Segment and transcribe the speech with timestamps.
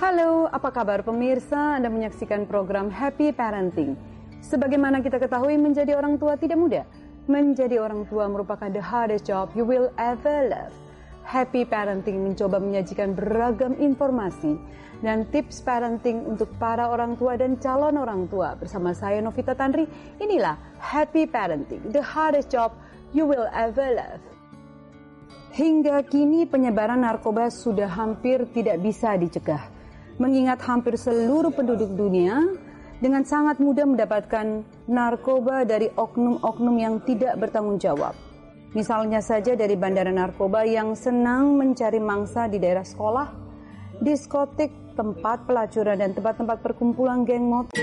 [0.00, 1.76] Halo, apa kabar pemirsa?
[1.76, 3.98] Anda menyaksikan program Happy Parenting.
[4.38, 6.84] Sebagaimana kita ketahui, menjadi orang tua tidak mudah.
[7.28, 10.85] Menjadi orang tua merupakan the hardest job you will ever love.
[11.36, 14.56] Happy Parenting mencoba menyajikan beragam informasi
[15.04, 18.56] dan tips parenting untuk para orang tua dan calon orang tua.
[18.56, 19.84] Bersama saya Novita Tanri,
[20.16, 22.72] inilah Happy Parenting, the hardest job
[23.12, 24.24] you will ever love.
[25.52, 29.60] Hingga kini penyebaran narkoba sudah hampir tidak bisa dicegah.
[30.16, 32.48] Mengingat hampir seluruh penduduk dunia
[32.96, 38.16] dengan sangat mudah mendapatkan narkoba dari oknum-oknum yang tidak bertanggung jawab.
[38.74, 43.30] Misalnya saja dari bandara narkoba yang senang mencari mangsa di daerah sekolah,
[44.02, 47.76] diskotik, tempat pelacuran dan tempat-tempat perkumpulan geng motor.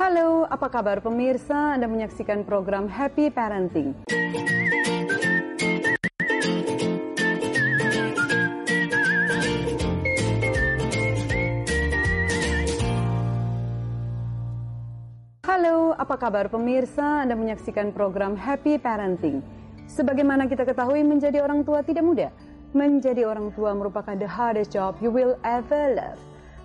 [0.00, 1.76] Halo, apa kabar pemirsa?
[1.76, 3.92] Anda menyaksikan program Happy Parenting.
[16.22, 17.26] Kabar pemirsa?
[17.26, 19.42] Anda menyaksikan program Happy Parenting.
[19.90, 22.30] Sebagaimana kita ketahui, menjadi orang tua tidak mudah.
[22.78, 26.14] Menjadi orang tua merupakan the hardest job you will ever love.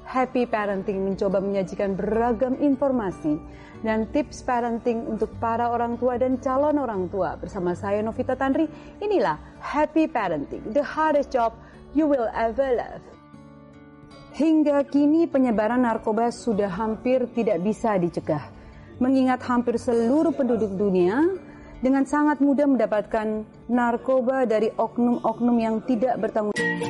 [0.05, 3.41] Happy Parenting mencoba menyajikan beragam informasi
[3.81, 7.33] dan tips parenting untuk para orang tua dan calon orang tua.
[7.35, 8.69] Bersama saya Novita Tanri,
[9.01, 11.57] inilah Happy Parenting, the hardest job
[11.97, 13.01] you will ever love.
[14.37, 18.56] Hingga kini penyebaran narkoba sudah hampir tidak bisa dicegah.
[18.97, 21.21] Mengingat hampir seluruh penduduk dunia
[21.85, 26.81] dengan sangat mudah mendapatkan narkoba dari oknum-oknum yang tidak bertanggung jawab.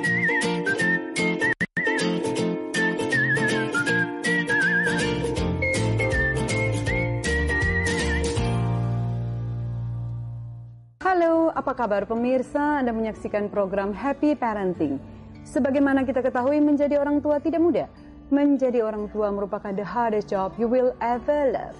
[11.03, 12.79] Halo, apa kabar pemirsa?
[12.79, 14.95] Anda menyaksikan program Happy Parenting.
[15.43, 17.91] Sebagaimana kita ketahui, menjadi orang tua tidak mudah.
[18.31, 21.75] Menjadi orang tua merupakan the hardest job you will ever love.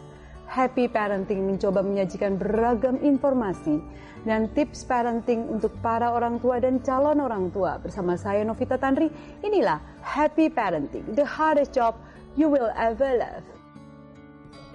[0.57, 3.77] Happy Parenting mencoba menyajikan beragam informasi
[4.25, 7.77] dan tips parenting untuk para orang tua dan calon orang tua.
[7.77, 9.13] Bersama saya Novita Tanri,
[9.45, 11.93] inilah Happy Parenting, the hardest job
[12.33, 13.45] you will ever love.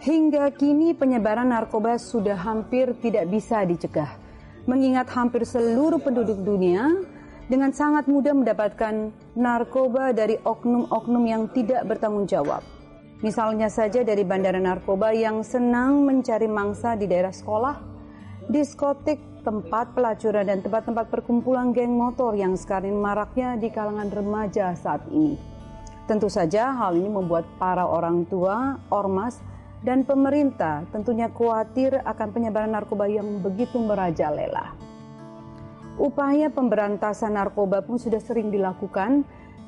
[0.06, 4.14] Hingga kini penyebaran narkoba sudah hampir tidak bisa dicegah.
[4.70, 6.94] Mengingat hampir seluruh penduduk dunia
[7.50, 12.62] dengan sangat mudah mendapatkan narkoba dari oknum-oknum yang tidak bertanggung jawab.
[13.22, 17.78] Misalnya saja dari bandara narkoba yang senang mencari mangsa di daerah sekolah,
[18.50, 25.06] diskotik, tempat pelacuran dan tempat-tempat perkumpulan geng motor yang sekarang maraknya di kalangan remaja saat
[25.10, 25.38] ini.
[26.10, 29.38] Tentu saja hal ini membuat para orang tua, ormas,
[29.86, 34.74] dan pemerintah tentunya khawatir akan penyebaran narkoba yang begitu merajalela.
[35.98, 39.22] Upaya pemberantasan narkoba pun sudah sering dilakukan,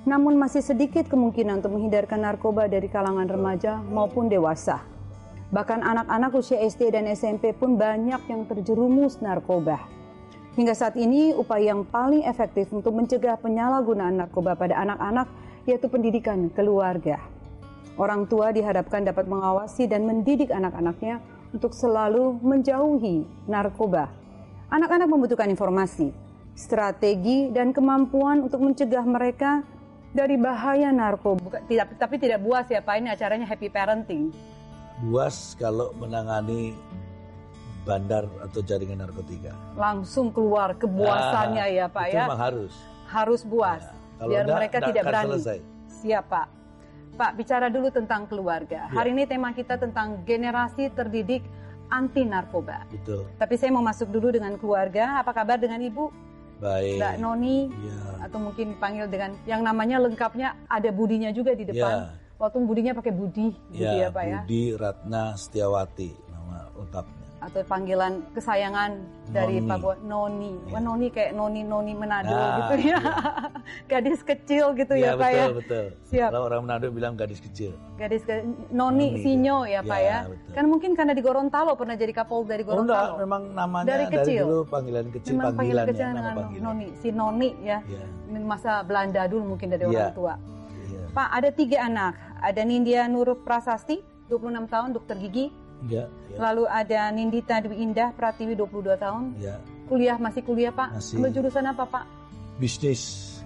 [0.04, 4.84] namun masih sedikit kemungkinan untuk menghindarkan narkoba dari kalangan remaja maupun dewasa.
[5.48, 9.80] Bahkan anak-anak usia SD dan SMP pun banyak yang terjerumus narkoba.
[10.54, 15.26] Hingga saat ini, upaya yang paling efektif untuk mencegah penyalahgunaan narkoba pada anak-anak
[15.66, 17.18] yaitu pendidikan keluarga.
[17.98, 21.22] Orang tua diharapkan dapat mengawasi dan mendidik anak-anaknya
[21.54, 24.10] untuk selalu menjauhi narkoba.
[24.74, 26.10] Anak-anak membutuhkan informasi,
[26.58, 29.62] strategi, dan kemampuan untuk mencegah mereka
[30.14, 31.58] dari bahaya narkoba.
[31.66, 34.30] Tidak, tapi tidak buas ya Pak, ini acaranya happy parenting.
[35.02, 36.78] Buas kalau menangani
[37.82, 39.52] bandar atau jaringan narkotika.
[39.74, 42.24] Langsung keluar kebuasannya nah, ya Pak itu ya.
[42.30, 42.72] Memang harus.
[43.10, 43.82] Harus buas.
[44.22, 45.28] Ya, biar enggak, mereka enggak tidak berani.
[45.34, 45.58] Selesai.
[46.00, 46.46] Siap Pak.
[47.14, 48.86] Pak, bicara dulu tentang keluarga.
[48.86, 48.94] Ya.
[48.94, 51.42] Hari ini tema kita tentang generasi terdidik
[51.90, 52.86] anti narkoba.
[52.90, 53.26] Betul.
[53.38, 55.20] Tapi saya mau masuk dulu dengan keluarga.
[55.22, 56.10] Apa kabar dengan Ibu?
[56.64, 56.96] Baik.
[56.96, 58.00] Mbak Noni Ya.
[58.24, 62.08] atau mungkin panggil dengan yang namanya lengkapnya ada budinya juga di depan.
[62.08, 62.16] Ya.
[62.40, 64.38] Waktu budinya pakai Budi gitu ya, Ya, Pak ya.
[64.42, 67.23] Budi Ratna Setiawati nama lengkapnya.
[67.44, 68.90] Atau panggilan kesayangan
[69.28, 69.68] dari Noni.
[69.68, 70.52] Pak Bo Noni.
[70.66, 70.80] Wah, Ya.
[70.80, 72.96] Noni kayak Noni Noni Manado Nah, gitu ya.
[72.96, 72.98] iya.
[73.90, 75.44] Gadis kecil gitu ya, Ya, Pak ya.
[75.44, 75.84] betul, betul.
[76.06, 76.30] Siap.
[76.30, 77.76] Kalau orang Manado bilang gadis kecil.
[77.94, 79.80] Gadis ke Noni, Noni, Sinyo ya, ya.
[79.82, 80.18] Pak Ya, ya.
[80.26, 80.52] betul.
[80.52, 83.14] Kan mungkin karena di Gorontalo pernah jadi Kapolda dari Oh enggak, Gorontalo.
[83.20, 84.42] memang namanya Dari dari, kecil?
[84.42, 86.64] dulu panggilan kecil Memang panggilan kecil nama dengan panggilan.
[86.64, 87.78] Noni, si Noni ya.
[87.84, 88.04] Ya.
[88.26, 89.92] Ini Masa Belanda dulu mungkin dari Iya.
[90.00, 90.34] orang tua.
[90.82, 91.02] Iya.
[91.10, 92.12] Pak, ada tiga anak.
[92.40, 95.52] Ada Nindya Nur Prasasti, 26 tahun, dokter gigi.
[95.84, 99.36] Ya, ya, Lalu ada Nindita Dwi Indah Pratiwi 22 tahun.
[99.36, 99.60] ya.
[99.84, 100.96] Kuliah masih kuliah Pak.
[100.96, 101.20] Masih.
[101.20, 102.04] Ambil jurusan apa Pak?
[102.56, 103.02] Bisnis.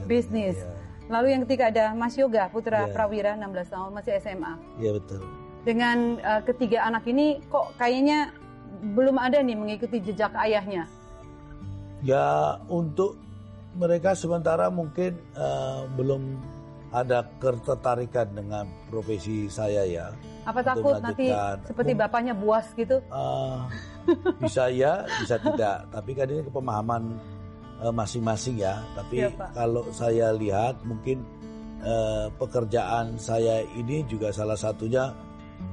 [0.07, 0.55] Bisnis.
[0.55, 0.71] Ya,
[1.09, 2.93] Lalu yang ketiga ada Mas Yoga Putra Ya.
[2.93, 4.53] Prawira 16 tahun masih SMA.
[4.79, 5.25] ya betul.
[5.65, 8.31] Dengan eh, ketiga anak ini kok kayaknya
[8.95, 10.87] belum ada nih mengikuti jejak ayahnya.
[12.01, 13.19] Ya untuk
[13.75, 16.39] mereka sementara mungkin eh, belum
[16.89, 20.07] ada ketertarikan dengan profesi saya ya.
[20.49, 21.29] Apa takut nanti
[21.69, 23.05] seperti bapaknya buas gitu?
[23.05, 23.59] Eh,
[24.41, 25.85] bisa ya, bisa tidak.
[25.93, 27.03] Tapi kan ini pemahaman
[27.85, 28.81] eh, masing-masing ya.
[28.97, 29.53] Tapi Pak.
[29.53, 31.21] kalau saya lihat mungkin
[31.85, 35.13] eh, pekerjaan saya ini juga salah satunya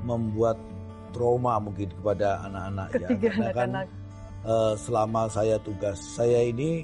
[0.04, 0.60] membuat
[1.16, 3.08] trauma mungkin kepada anak-anak ya.
[3.08, 3.88] Karena kan, anak-anak.
[4.44, 6.84] eh, selama saya tugas saya ini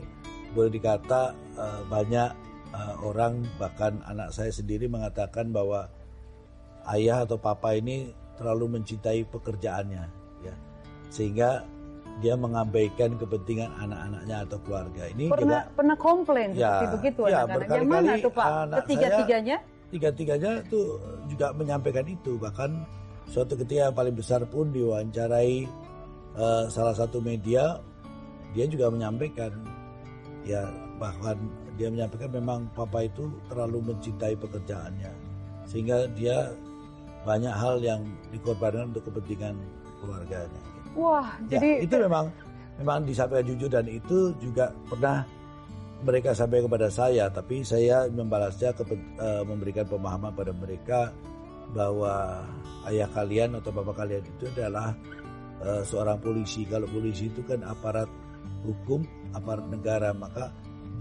[0.55, 2.31] boleh dikata eh, banyak
[2.75, 5.87] eh, orang bahkan anak saya sendiri mengatakan bahwa
[6.91, 10.03] ayah atau papa ini terlalu mencintai pekerjaannya
[10.41, 10.55] ya
[11.13, 11.61] sehingga
[12.19, 17.47] dia mengabaikan kepentingan anak-anaknya atau keluarga ini Pernah juga pernah komplain Ya, seperti begitu ya,
[17.47, 17.67] anak-anak.
[17.71, 18.45] Yang mana tuh Pak?
[18.45, 19.57] anak Ketiga-tiganya?
[19.91, 22.87] tiga-tiganya tuh juga menyampaikan itu bahkan
[23.27, 25.67] suatu ketika yang paling besar pun diwawancarai
[26.39, 27.83] eh, salah satu media
[28.55, 29.51] dia juga menyampaikan
[30.47, 31.35] ya bahkan
[31.79, 35.11] dia menyampaikan memang papa itu terlalu mencintai pekerjaannya
[35.69, 36.51] sehingga dia
[37.23, 38.01] banyak hal yang
[38.33, 39.55] dikorbankan untuk kepentingan
[40.01, 40.61] keluarganya.
[40.97, 42.33] Wah, Ya, jadi itu memang
[42.81, 45.23] memang disampaikan jujur dan itu juga pernah
[46.01, 51.13] mereka sampaikan kepada saya, tapi saya membalasnya ke, eh, memberikan pemahaman pada mereka
[51.71, 52.41] bahwa
[52.89, 54.97] ayah kalian atau bapak kalian itu adalah
[55.61, 56.65] eh, seorang polisi.
[56.65, 58.09] Kalau polisi itu kan aparat
[58.65, 59.05] hukum,
[59.37, 60.49] aparat negara, maka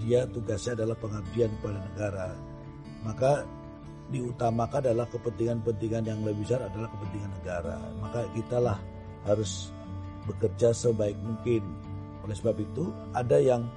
[0.01, 2.29] dia tugasnya adalah pengabdian kepada negara.
[3.05, 3.45] Maka
[4.11, 7.77] diutamakan adalah kepentingan-kepentingan yang lebih besar adalah kepentingan negara.
[8.01, 8.79] Maka kitalah
[9.29, 9.71] harus
[10.27, 11.63] bekerja sebaik mungkin.
[12.25, 13.69] Oleh sebab itu ada yang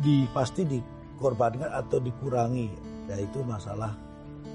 [0.00, 2.68] di pasti dikorbankan atau dikurangi,
[3.08, 3.92] yaitu masalah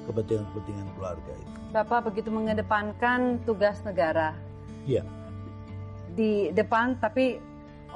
[0.10, 1.54] kepentingan-kepentingan keluarga itu.
[1.74, 4.32] Bapak begitu mengedepankan tugas negara
[4.86, 5.02] Iya,
[6.14, 7.42] di depan, tapi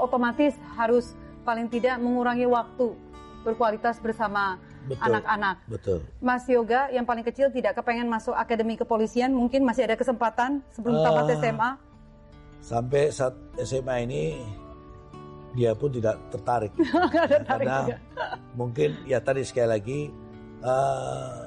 [0.01, 1.13] otomatis harus
[1.43, 2.95] paling tidak mengurangi waktu
[3.43, 4.59] berkualitas bersama
[4.97, 5.61] anak-anak.
[5.69, 6.01] Betul.
[6.19, 10.97] Mas Yoga yang paling kecil tidak kepengen masuk akademi kepolisian, mungkin masih ada kesempatan sebelum
[10.99, 11.71] Eh, tamat SMA.
[12.59, 14.23] Sampai saat SMA ini
[15.53, 16.71] dia pun tidak tertarik.
[16.79, 17.97] Nggak ada tarik Karena juga.
[18.57, 19.99] mungkin ya tadi sekali lagi
[20.65, 21.39] eh,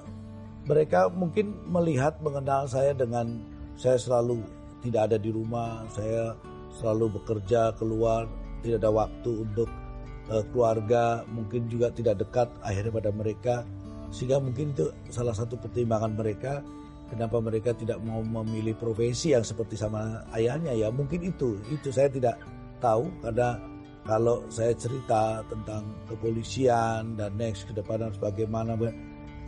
[0.66, 3.42] mereka mungkin melihat mengenal saya dengan
[3.74, 4.42] saya selalu
[4.82, 6.34] tidak ada di rumah, saya
[6.74, 8.26] selalu bekerja keluar,
[8.62, 9.68] tidak ada waktu untuk
[10.30, 13.54] eh, keluarga, mungkin juga tidak dekat akhirnya pada mereka,
[14.14, 16.62] sehingga mungkin itu salah satu pertimbangan mereka
[17.12, 20.72] kenapa mereka tidak mau memilih profesi yang seperti sama ayahnya.
[20.72, 22.40] Ya mungkin itu itu saya tidak
[22.80, 23.12] tahu.
[23.20, 23.60] Karena
[24.08, 28.72] kalau saya cerita tentang kepolisian dan next ke depan harus bagaimana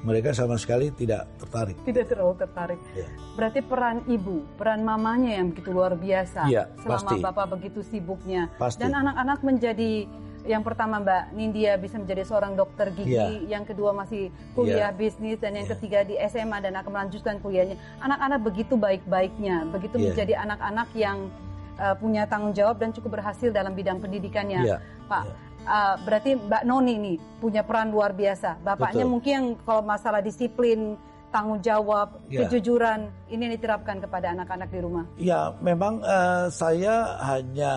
[0.03, 1.77] mereka sama sekali tidak tertarik.
[1.87, 2.81] Tidak terlalu tertarik.
[2.93, 3.09] Ya.
[3.39, 7.23] Berarti peran ibu, peran mamanya yang begitu luar biasa Iya, selama pasti.
[7.23, 8.51] bapak begitu sibuknya.
[8.59, 8.83] Pasti.
[8.83, 10.09] Dan anak-anak menjadi
[10.45, 13.49] yang pertama Mbak Nindya bisa menjadi seorang dokter gigi, Iya.
[13.49, 14.97] yang kedua masih kuliah Iya.
[14.97, 15.73] bisnis dan yang Iya.
[15.73, 17.81] ketiga di SMA dan akan melanjutkan kuliahnya.
[18.05, 20.05] Anak-anak begitu baik-baiknya, begitu Iya.
[20.13, 21.33] menjadi anak-anak yang
[21.75, 24.63] uh, punya tanggung jawab dan cukup berhasil dalam bidang pendidikannya.
[24.63, 25.35] Iya, Pak, iya.
[25.67, 28.61] Uh, berarti Mbak Noni nih punya peran luar biasa.
[28.63, 29.13] Bapaknya Betul.
[29.13, 30.97] mungkin yang kalau masalah disiplin,
[31.35, 32.47] tanggung jawab, Iya.
[32.47, 35.05] kejujuran ini diterapkan kepada anak-anak di rumah.
[35.19, 37.75] Ya, memang eh, saya hanya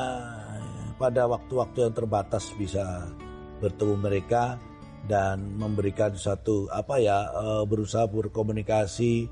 [1.01, 3.09] pada waktu-waktu yang terbatas bisa
[3.57, 4.61] bertemu mereka
[5.09, 9.25] dan memberikan satu apa ya eh, berusaha berkomunikasi,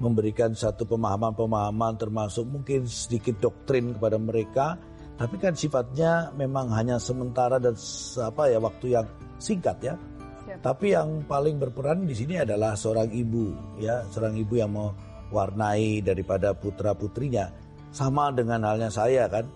[0.00, 4.80] memberikan satu pemahaman-pemahaman termasuk mungkin sedikit doktrin kepada mereka,
[5.16, 7.72] tapi kan sifatnya memang hanya sementara dan
[8.20, 9.06] apa ya waktu yang
[9.40, 9.94] singkat ya.
[10.44, 10.60] Siap.
[10.60, 16.52] Tapi yang paling berperan di sini adalah seorang ibu, ya, seorang ibu yang mewarnai daripada
[16.52, 17.48] putra putrinya.
[17.96, 19.48] Sama dengan halnya saya kan,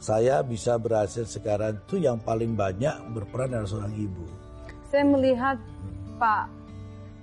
[0.00, 4.24] saya bisa berhasil sekarang itu yang paling banyak berperan adalah seorang ibu.
[4.88, 5.60] Saya melihat
[6.16, 6.48] Pak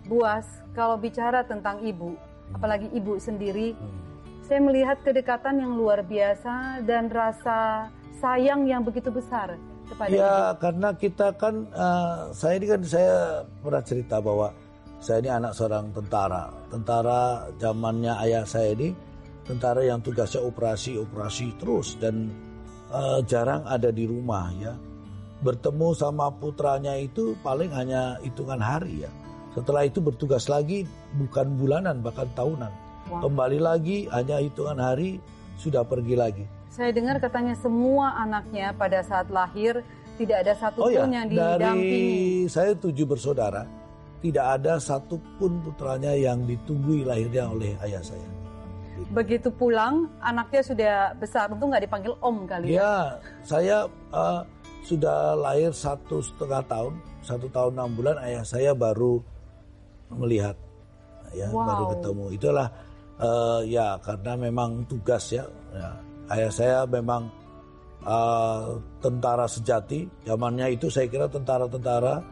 [0.06, 0.46] Buas
[0.78, 2.14] kalau bicara tentang ibu,
[2.54, 3.74] apalagi ibu sendiri,
[4.46, 7.90] saya melihat kedekatan yang luar biasa dan rasa
[8.22, 9.58] sayang yang begitu besar
[9.90, 10.20] kepada ibu.
[10.22, 14.54] Ya karena kita kan, eh, saya ini kan saya pernah cerita bahwa
[15.02, 16.54] saya ini anak seorang tentara.
[16.70, 18.94] Tentara zamannya ayah saya ini
[19.42, 22.30] tentara yang tugasnya operasi-operasi terus dan
[22.94, 24.74] eh, jarang ada di rumah ya.
[25.42, 29.12] Bertemu sama putranya itu paling hanya hitungan hari ya.
[29.58, 30.86] Setelah itu bertugas lagi
[31.18, 32.91] bukan bulanan bahkan tahunan.
[33.10, 33.22] Wah.
[33.26, 35.18] Kembali lagi hanya hitungan hari
[35.58, 36.46] sudah pergi lagi.
[36.72, 39.84] Saya dengar katanya semua anaknya pada saat lahir
[40.16, 41.60] tidak ada satu Oh ya, pun yang didampingi.
[41.60, 42.06] dari
[42.48, 43.66] saya tujuh bersaudara,
[44.22, 48.24] tidak ada satupun putranya yang ditunggui lahirnya oleh ayah saya.
[49.10, 51.50] Begitu pulang, anaknya sudah besar.
[51.50, 52.78] Tentu nggak dipanggil om kali ya.
[52.78, 52.96] Ya,
[53.42, 53.78] saya
[54.14, 54.46] uh,
[54.86, 56.94] sudah lahir satu setengah tahun,
[57.26, 59.20] satu tahun enam bulan, ayah saya baru
[60.14, 60.54] melihat,
[61.34, 61.66] ya Wow.
[61.66, 62.26] baru ketemu.
[62.38, 62.68] Itulah
[63.22, 65.46] uh, ya karena memang tugas ya.
[65.72, 65.90] ya.
[66.32, 67.30] Ayah saya memang
[68.04, 70.10] uh, tentara sejati.
[70.26, 72.24] Zamannya itu saya kira tentara-tentara,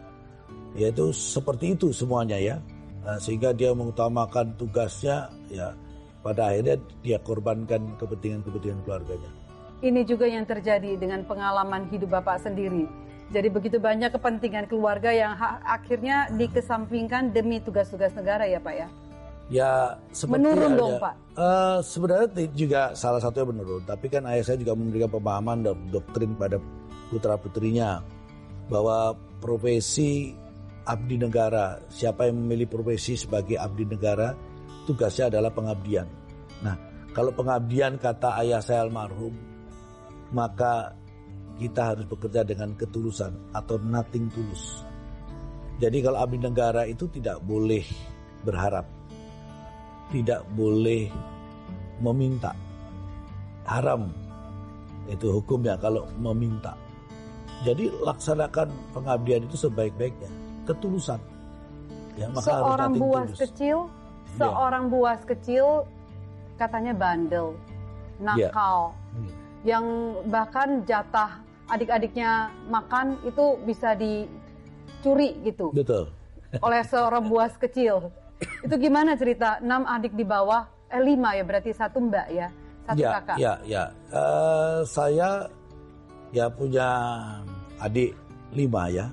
[0.75, 2.58] yaitu seperti itu semuanya ya.
[3.05, 5.72] Nah, sehingga dia mengutamakan tugasnya, ya
[6.19, 9.31] pada akhirnya dia korbankan kepentingan-kepentingan keluarganya.
[9.79, 12.84] Ini juga yang terjadi dengan pengalaman hidup Bapak sendiri.
[13.31, 18.88] Jadi begitu banyak kepentingan keluarga yang akhirnya dikesampingkan demi tugas-tugas negara ya Pak ya.
[19.50, 21.13] Ya seperti Menurun ada- dong, Pak.
[21.34, 26.38] Eh, sebenarnya juga salah satunya menurun, tapi kan ayah saya juga memberikan pemahaman dan doktrin
[26.38, 26.62] pada
[27.10, 28.03] putra putrinya
[28.70, 30.29] bahwa profesi
[30.86, 34.38] abdi negara, siapa yang memilih profesi sebagai abdi negara,
[34.86, 36.06] tugasnya adalah pengabdian.
[36.62, 36.75] Nah,
[37.15, 39.34] kalau pengabdian kata ayah saya almarhum,
[40.29, 40.94] maka
[41.58, 44.86] kita harus bekerja dengan ketulusan atau nothing tulus.
[45.79, 47.82] Jadi kalau abdi negara itu tidak boleh
[48.44, 48.86] berharap,
[50.10, 51.10] tidak boleh
[52.01, 52.54] meminta.
[53.66, 54.10] Haram
[55.06, 56.74] itu hukumnya kalau meminta.
[57.62, 60.32] Jadi laksanakan pengabdian itu sebaik-baiknya,
[60.63, 61.20] ketulusan.
[62.16, 63.39] Ya, maka seorang buas tulus.
[63.48, 64.36] kecil, Iya.
[64.39, 65.66] seorang buas kecil
[66.56, 67.56] katanya bandel,
[68.20, 69.32] nakal, Hmm.
[69.63, 69.86] yang
[70.28, 76.12] bahkan jatah adik-adiknya makan itu bisa dicuri gitu Betul.
[76.63, 78.10] oleh seorang buas kecil.
[78.39, 79.60] Itu gimana cerita?
[79.60, 82.48] Enam adik di bawah, eh lima ya berarti satu mbak ya,
[82.88, 83.38] satu ya, kakak.
[83.39, 83.84] ya, ya.
[84.12, 85.29] Eh, saya
[86.31, 86.88] ya punya
[87.79, 88.15] adik
[88.55, 89.05] lima ya.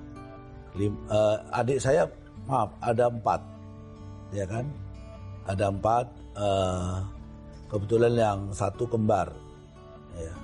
[0.77, 2.07] Lim- eh, adik saya
[2.47, 3.41] maaf ada empat,
[4.31, 4.67] ya kan?
[5.47, 6.07] Ada empat.
[6.37, 6.97] eh,
[7.67, 9.33] kebetulan yang satu kembar.
[10.15, 10.35] Ya.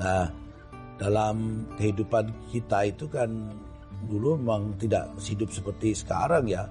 [0.00, 0.24] Nah,
[0.96, 3.28] dalam kehidupan kita itu kan
[4.08, 6.64] dulu memang tidak hidup seperti sekarang ya.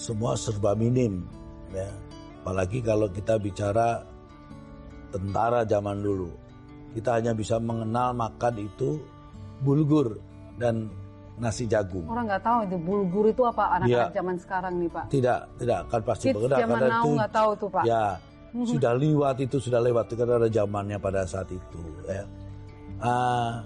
[0.00, 1.28] Semua serba minim,
[1.76, 1.92] ya.
[2.40, 4.00] Apalagi kalau kita bicara
[5.12, 6.32] tentara zaman dulu.
[6.96, 8.96] Kita hanya bisa mengenal makan itu
[9.60, 10.16] bulgur
[10.56, 10.88] dan
[11.36, 12.08] nasi jagung.
[12.08, 14.16] Orang nggak tahu itu bulgur itu apa anak-anak Iya.
[14.16, 15.04] zaman sekarang nih pak.
[15.12, 17.84] Tidak, tidak akan pasti Kids mengenal zaman now nggak tahu tuh pak.
[17.84, 18.04] Ya,
[18.64, 21.82] sudah lewat itu sudah lewat itu karena ada zamannya pada saat itu.
[22.08, 22.24] Ya.
[23.00, 23.64] Ah,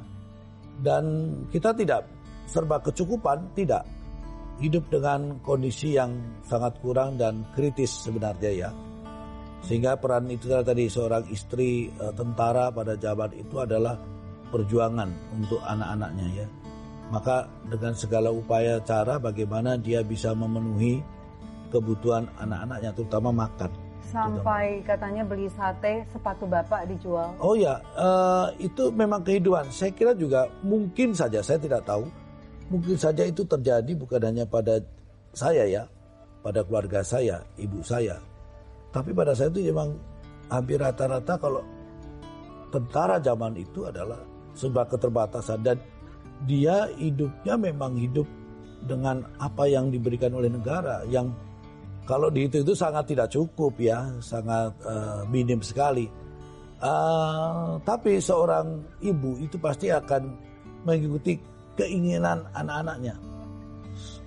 [0.82, 1.04] dan
[1.50, 2.06] kita tidak
[2.46, 3.82] serba kecukupan, tidak
[4.62, 6.14] hidup dengan kondisi yang
[6.46, 8.70] sangat kurang dan kritis sebenarnya ya.
[9.64, 13.96] Sehingga peran itu tadi seorang istri eh, tentara pada zaman itu adalah
[14.52, 16.46] perjuangan untuk anak-anaknya ya.
[17.10, 21.00] Maka dengan segala upaya cara bagaimana dia bisa memenuhi
[21.72, 23.72] kebutuhan anak-anaknya terutama makan.
[24.14, 27.34] Sampai katanya beli sate, sepatu bapak dijual.
[27.42, 29.72] Oh ya, eh, itu memang kehidupan.
[29.74, 32.06] Saya kira juga mungkin saja, saya tidak tahu.
[32.72, 34.80] Mungkin saja itu terjadi bukan hanya pada
[35.36, 35.82] saya ya,
[36.40, 38.16] pada keluarga saya, ibu saya.
[38.94, 39.92] Tapi pada saya itu memang
[40.48, 41.60] hampir rata-rata kalau
[42.70, 44.20] tentara zaman itu adalah
[44.54, 45.76] sebuah keterbatasan dan
[46.46, 48.26] dia hidupnya memang hidup
[48.84, 51.32] dengan apa yang diberikan oleh negara yang
[52.04, 56.04] kalau dihitung itu sangat tidak cukup ya, sangat eh, minim sekali.
[56.84, 60.22] Eh, tapi seorang ibu itu pasti akan
[60.84, 61.40] mengikuti
[61.78, 63.14] keinginan anak-anaknya.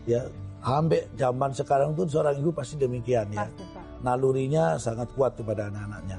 [0.07, 0.23] Ya,
[0.63, 3.43] hampir zaman sekarang tuh seorang ibu pasti demikian ya.
[3.43, 3.83] Pasti pak.
[4.03, 6.17] Nalurinya sangat kuat kepada anak-anaknya.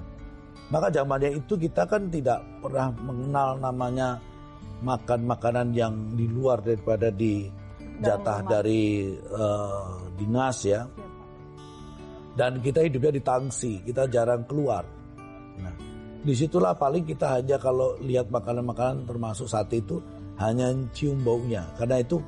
[0.69, 4.21] Maka zamannya itu kita kan tidak pernah mengenal namanya
[4.85, 7.49] makan makanan yang di luar daripada di
[7.99, 11.09] jatah dari eh, dinas ya Iya,
[12.39, 14.87] dan kita hidupnya di tangsi, kita jarang keluar.
[15.59, 15.75] Nah,
[16.23, 19.99] di situlah paling kita hanya kalau lihat makanan-makanan termasuk sate itu
[20.39, 21.67] hanya cium baunya.
[21.79, 22.23] Karena itu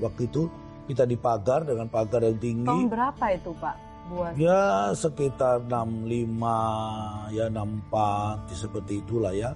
[0.00, 0.48] waktu itu
[0.86, 2.68] kita dipagar dengan pagar yang tinggi.
[2.68, 3.76] Tahun berapa itu pak?
[4.06, 4.38] Buas.
[4.38, 9.50] Ya sekitar 65, ya 64, seperti itulah ya.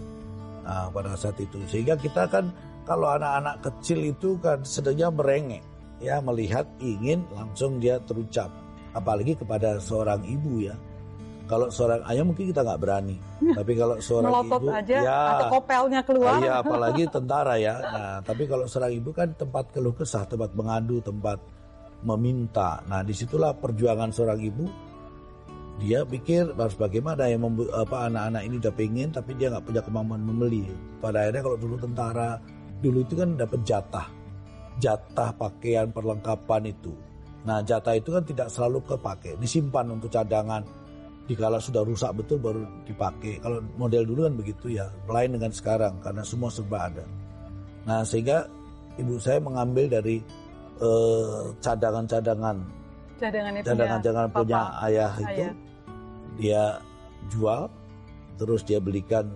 [0.66, 1.62] Nah, pada saat itu.
[1.71, 2.50] Sehingga kita kan
[2.83, 5.62] kalau anak-anak kecil itu kan sedangnya merengek.
[6.02, 8.50] Ya melihat ingin langsung dia terucap.
[8.90, 10.75] Apalagi kepada seorang ibu ya.
[11.50, 13.19] Kalau seorang ayah mungkin kita nggak berani.
[13.42, 16.38] Tapi kalau seorang Melotot ibu aja ya, atau kopelnya keluar.
[16.38, 17.75] Iya, apalagi tentara ya.
[17.83, 21.42] Nah, tapi kalau seorang ibu kan tempat keluh kesah, tempat mengadu, tempat
[22.07, 22.87] meminta.
[22.87, 24.71] Nah, di situlah perjuangan seorang ibu
[25.80, 29.80] dia pikir harus bagaimana yang membu- apa anak-anak ini udah pengen tapi dia nggak punya
[29.80, 30.69] kemampuan membeli.
[31.00, 32.37] Pada akhirnya kalau dulu tentara
[32.85, 34.07] dulu itu kan dapat jatah,
[34.76, 36.92] jatah pakaian perlengkapan itu.
[37.49, 40.61] Nah jatah itu kan tidak selalu kepake, disimpan untuk cadangan.
[41.31, 43.39] Dikala sudah rusak betul baru dipakai.
[43.39, 47.07] Kalau model dulu kan begitu ya, lain dengan sekarang karena semua serba ada.
[47.87, 48.51] Nah sehingga
[48.99, 50.19] ibu saya mengambil dari
[50.83, 52.83] eh, cadangan-cadangan
[53.21, 54.85] Cadangan itu cadangan-cadangan ya, punya Papa.
[54.89, 55.53] ayah itu Ayah.
[56.41, 56.65] dia
[57.29, 57.63] jual
[58.41, 59.29] terus dia belikan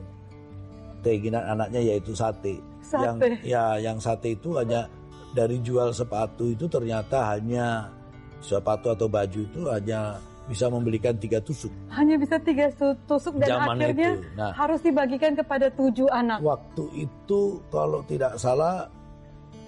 [1.04, 2.56] keinginan anaknya yaitu sate.
[2.80, 3.04] Sate.
[3.04, 4.88] Yang ya yang sate itu hanya
[5.36, 7.92] dari jual sepatu itu ternyata hanya
[8.40, 11.72] sepatu atau baju itu hanya bisa membelikan tiga tusuk.
[11.88, 14.36] Hanya bisa tiga su- tusuk dan Zaman akhirnya itu.
[14.36, 14.52] Nah.
[14.52, 16.44] harus dibagikan kepada tujuh anak.
[16.44, 17.40] Waktu itu
[17.72, 18.84] kalau tidak salah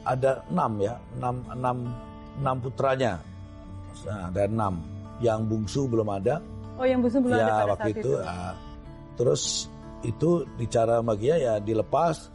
[0.04, 1.76] ada enam ya, enam, enam,
[2.38, 3.18] enam putranya.
[4.04, 4.74] Nah, ada enam.
[5.24, 6.44] Yang bungsu belum ada.
[6.76, 8.12] Oh yang busung belum ada ya pada waktu saat itu.
[8.20, 8.54] ah,
[9.16, 9.42] terus
[10.04, 12.28] itu bicara sama dia ya dilepas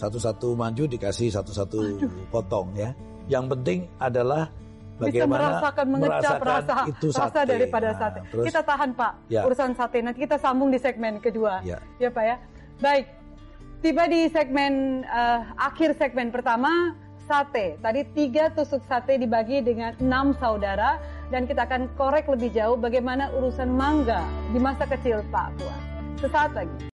[0.00, 2.00] satu-satu maju dikasih satu-satu
[2.32, 2.96] potong ya.
[3.28, 4.48] Yang penting adalah
[5.00, 7.48] Bisa merasakan mengecap rasa, itu rasa sate.
[7.48, 8.20] daripada Nah, sate.
[8.28, 9.40] terus, kita tahan Pak, Ya.
[9.42, 9.98] urusan sate.
[9.98, 11.58] Nanti kita sambung di segmen kedua.
[11.62, 11.80] Ya.
[11.96, 12.36] Ya Pak ya.
[12.78, 13.06] Baik,
[13.80, 14.72] tiba di segmen
[15.02, 16.94] eh, akhir segmen pertama
[17.24, 17.78] sate.
[17.78, 23.32] Tadi tiga tusuk sate dibagi dengan enam saudara dan kita akan korek lebih jauh bagaimana
[23.32, 24.22] urusan mangga
[24.52, 25.80] di masa kecil Pak Fuad.
[26.20, 26.91] Sesaat lagi.